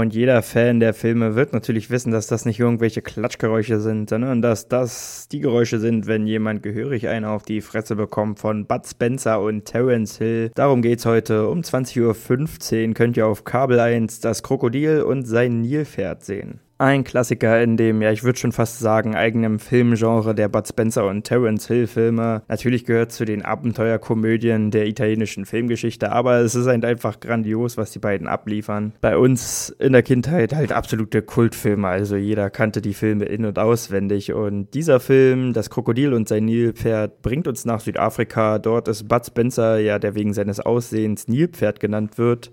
[0.00, 4.40] Und jeder Fan der Filme wird natürlich wissen, dass das nicht irgendwelche Klatschgeräusche sind, sondern
[4.40, 8.86] dass das die Geräusche sind, wenn jemand gehörig einen auf die Fresse bekommt von Bud
[8.86, 10.52] Spencer und Terence Hill.
[10.54, 11.48] Darum geht's heute.
[11.48, 17.04] Um 20.15 Uhr könnt ihr auf Kabel 1 das Krokodil und sein Nilpferd sehen ein
[17.04, 21.24] Klassiker in dem, ja, ich würde schon fast sagen, eigenen Filmgenre der Bud Spencer und
[21.24, 22.42] Terence Hill Filme.
[22.48, 27.90] Natürlich gehört zu den Abenteuerkomödien der italienischen Filmgeschichte, aber es ist halt einfach grandios, was
[27.90, 28.94] die beiden abliefern.
[29.02, 33.58] Bei uns in der Kindheit halt absolute Kultfilme, also jeder kannte die Filme in- und
[33.58, 38.58] auswendig und dieser Film, Das Krokodil und sein Nilpferd, bringt uns nach Südafrika.
[38.58, 42.50] Dort ist Bud Spencer, ja, der wegen seines Aussehens Nilpferd genannt wird,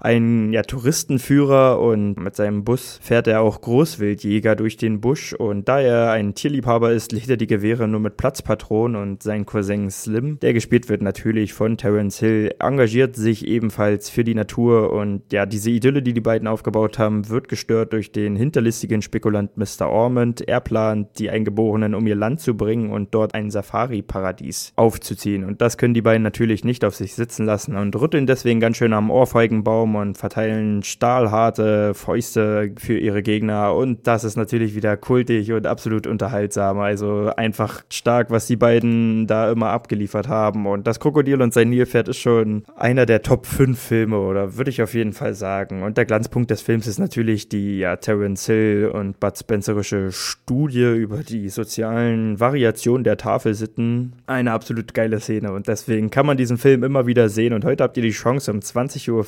[0.00, 5.68] ein ja, Touristenführer und mit seinem Bus fährt er auch Großwildjäger durch den Busch und
[5.68, 9.90] da er ein Tierliebhaber ist, lädt er die Gewehre nur mit Platzpatronen und sein Cousin
[9.90, 15.32] Slim, der gespielt wird natürlich von Terence Hill, engagiert sich ebenfalls für die Natur und
[15.32, 19.88] ja, diese Idylle, die die beiden aufgebaut haben, wird gestört durch den hinterlistigen Spekulant Mr.
[19.88, 20.46] Ormond.
[20.46, 25.60] Er plant, die Eingeborenen um ihr Land zu bringen und dort ein Safari-Paradies aufzuziehen und
[25.60, 28.92] das können die beiden natürlich nicht auf sich sitzen lassen und rütteln deswegen ganz schön
[28.92, 33.74] am Ohrfeigenbaum Raum und verteilen stahlharte Fäuste für ihre Gegner.
[33.74, 36.78] Und das ist natürlich wieder kultig und absolut unterhaltsam.
[36.78, 40.66] Also einfach stark, was die beiden da immer abgeliefert haben.
[40.66, 44.70] Und das Krokodil und sein Nilpferd ist schon einer der Top 5 Filme, oder würde
[44.70, 45.82] ich auf jeden Fall sagen.
[45.82, 50.96] Und der Glanzpunkt des Films ist natürlich die ja, Terence Hill und Bud Spencerische Studie
[50.96, 54.14] über die sozialen Variationen der Tafelsitten.
[54.26, 55.52] Eine absolut geile Szene.
[55.52, 57.52] Und deswegen kann man diesen Film immer wieder sehen.
[57.52, 59.24] Und heute habt ihr die Chance um 20.15 Uhr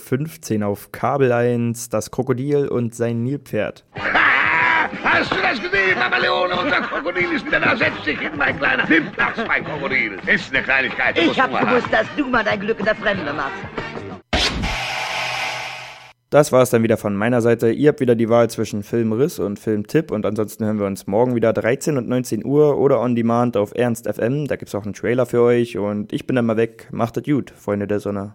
[0.48, 3.84] 15 auf Kabel 1, das Krokodil und sein Nilpferd.
[5.04, 6.54] Hast du das gesehen, Mama Leone?
[6.58, 7.76] Unser Krokodil ist wieder da.
[7.76, 8.86] Setz dich hin, mein Kleiner.
[8.88, 10.18] Nimm Platz, mein Krokodil.
[10.26, 11.18] Ist eine Kleinigkeit.
[11.18, 13.58] Ich hab gewusst, dass du mal dein Glück in der Fremde machst.
[16.30, 17.70] Das war es dann wieder von meiner Seite.
[17.70, 21.34] Ihr habt wieder die Wahl zwischen Filmriss und Filmtipp und ansonsten hören wir uns morgen
[21.34, 24.46] wieder 13 und 19 Uhr oder on demand auf Ernst FM.
[24.46, 26.88] Da gibt's auch einen Trailer für euch und ich bin dann mal weg.
[26.90, 28.34] Macht es gut, Freunde der Sonne.